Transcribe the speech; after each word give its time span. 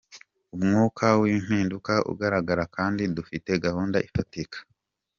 Umwuka 0.55 1.05
w’impinduka 1.21 1.93
uragaragara 2.11 2.63
kandi 2.75 3.03
dufite 3.15 3.49
gahunda 3.65 3.97
ifatika. 4.07 4.57